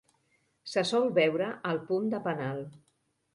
Se 0.71 0.83
sol 0.91 1.05
veure 1.17 1.51
al 1.73 1.83
punt 1.91 2.09
de 2.15 2.23
penal. 2.29 2.65